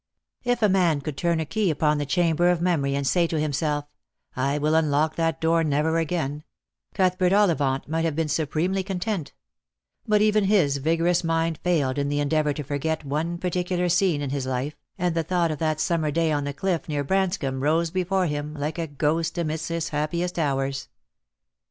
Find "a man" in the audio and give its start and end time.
0.63-1.01